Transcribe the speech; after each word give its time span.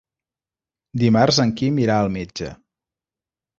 Dimarts 1.01 1.39
en 1.45 1.53
Quim 1.61 1.79
irà 1.85 1.99
al 2.07 2.11
metge. 2.19 2.51